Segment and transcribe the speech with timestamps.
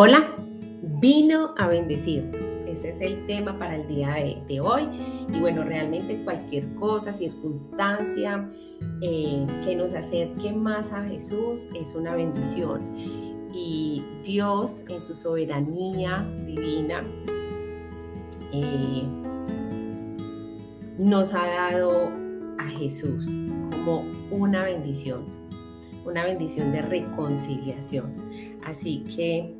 [0.00, 0.32] Hola,
[1.00, 2.56] vino a bendecirnos.
[2.68, 4.14] Ese es el tema para el día
[4.46, 4.84] de, hoy.
[5.34, 8.48] Y bueno, realmente cualquier cosa, circunstancia
[9.02, 12.94] eh, que nos acerque más a Jesús es una bendición.
[13.52, 17.02] Y Dios en su soberanía divina
[18.52, 19.02] eh,
[20.96, 22.12] nos ha dado
[22.58, 23.36] a Jesús
[23.72, 25.24] como una bendición,
[26.04, 28.14] una bendición de reconciliación.
[28.64, 29.57] Así que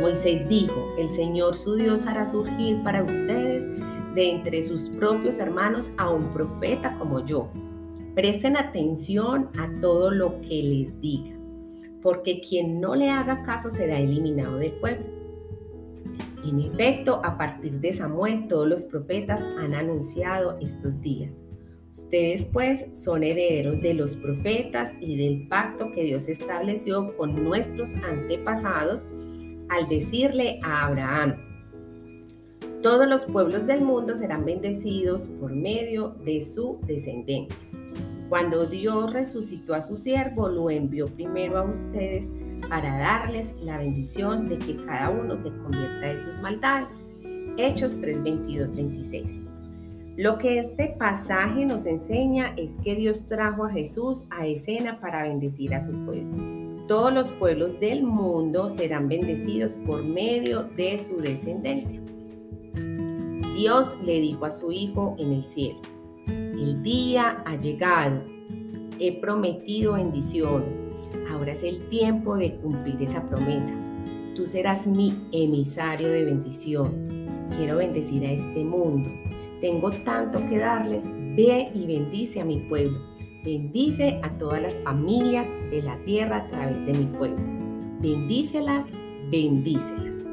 [0.00, 3.64] Moisés dijo, el Señor su Dios hará surgir para ustedes
[4.14, 7.50] de entre sus propios hermanos a un profeta como yo.
[8.14, 11.36] Presten atención a todo lo que les diga,
[12.02, 15.06] porque quien no le haga caso será eliminado del pueblo.
[16.44, 21.44] En efecto, a partir de Samuel todos los profetas han anunciado estos días.
[22.10, 27.94] Ustedes pues son herederos de los profetas y del pacto que Dios estableció con nuestros
[28.02, 29.08] antepasados
[29.68, 31.36] al decirle a Abraham,
[32.82, 37.56] todos los pueblos del mundo serán bendecidos por medio de su descendencia.
[38.28, 42.32] Cuando Dios resucitó a su siervo, lo envió primero a ustedes
[42.68, 47.00] para darles la bendición de que cada uno se convierta de sus maldades.
[47.56, 49.42] Hechos 3, 22, 26.
[50.16, 55.22] Lo que este pasaje nos enseña es que Dios trajo a Jesús a escena para
[55.22, 56.84] bendecir a su pueblo.
[56.88, 62.00] Todos los pueblos del mundo serán bendecidos por medio de su descendencia.
[63.56, 65.80] Dios le dijo a su Hijo en el cielo,
[66.26, 68.22] el día ha llegado,
[68.98, 70.64] he prometido bendición,
[71.30, 73.74] ahora es el tiempo de cumplir esa promesa.
[74.34, 77.08] Tú serás mi emisario de bendición.
[77.56, 79.10] Quiero bendecir a este mundo
[79.60, 81.04] tengo tanto que darles.
[81.36, 82.98] Ve y bendice a mi pueblo.
[83.44, 87.42] Bendice a todas las familias de la tierra a través de mi pueblo.
[88.00, 88.92] Bendícelas,
[89.30, 90.26] bendícelas.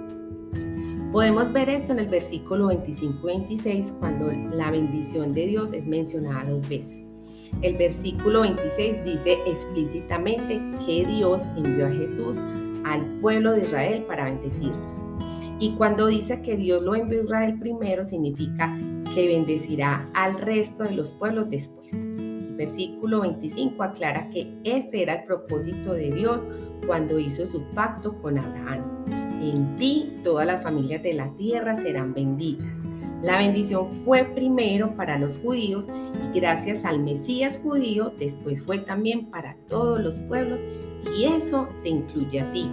[1.11, 6.67] Podemos ver esto en el versículo 25-26 cuando la bendición de Dios es mencionada dos
[6.67, 7.05] veces.
[7.61, 12.37] El versículo 26 dice explícitamente que Dios envió a Jesús
[12.83, 14.99] al pueblo de Israel para bendecirlos.
[15.59, 18.77] Y cuando dice que Dios lo envió a Israel primero, significa
[19.17, 21.91] que bendecirá al resto de los pueblos después.
[22.19, 26.47] El versículo 25 aclara que este era el propósito de Dios
[26.85, 28.83] cuando hizo su pacto con Abraham.
[29.41, 32.77] En ti todas las familias de la tierra serán benditas.
[33.23, 39.31] La bendición fue primero para los judíos y gracias al Mesías judío después fue también
[39.31, 40.61] para todos los pueblos
[41.17, 42.69] y eso te incluye a ti.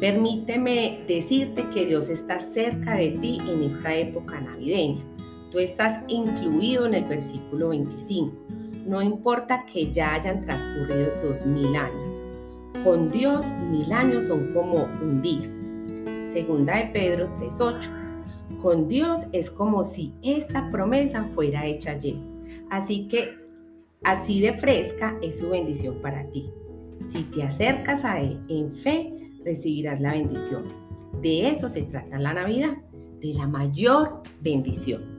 [0.00, 5.02] Permíteme decirte que Dios está cerca de ti en esta época navideña.
[5.50, 8.30] Tú estás incluido en el versículo 25.
[8.86, 12.20] No importa que ya hayan transcurrido dos mil años.
[12.84, 15.50] Con Dios mil años son como un día.
[16.30, 18.60] Segunda de Pedro 3.8.
[18.60, 22.16] Con Dios es como si esta promesa fuera hecha ayer.
[22.70, 23.34] Así que
[24.04, 26.50] así de fresca es su bendición para ti.
[27.00, 29.15] Si te acercas a Él en fe,
[29.46, 30.64] recibirás la bendición.
[31.22, 32.76] De eso se trata la Navidad,
[33.20, 35.15] de la mayor bendición.